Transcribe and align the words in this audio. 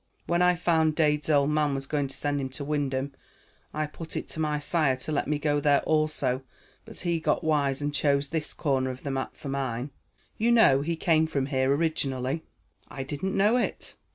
When 0.25 0.41
I 0.41 0.55
found 0.55 0.95
Dade's 0.95 1.29
old 1.29 1.51
man 1.51 1.75
was 1.75 1.85
going 1.85 2.07
to 2.07 2.17
send 2.17 2.41
him 2.41 2.49
to 2.57 2.63
Wyndham, 2.63 3.13
I 3.71 3.85
put 3.85 4.17
it 4.17 4.21
up 4.21 4.27
to 4.29 4.39
my 4.39 4.57
sire 4.57 4.95
to 4.95 5.11
let 5.11 5.27
me 5.27 5.37
go 5.37 5.59
there 5.59 5.83
also, 5.83 6.41
but 6.85 7.01
he 7.01 7.19
got 7.19 7.43
wise 7.43 7.83
and 7.83 7.93
chose 7.93 8.29
this 8.29 8.51
corner 8.55 8.89
of 8.89 9.03
the 9.03 9.11
map 9.11 9.35
for 9.35 9.49
mine. 9.49 9.91
You 10.39 10.53
know, 10.53 10.81
he 10.81 10.95
came 10.95 11.27
from 11.27 11.45
here 11.45 11.71
originally." 11.71 12.41
"I 12.87 13.03
didn't 13.03 13.37
know 13.37 13.57
it." 13.57 13.93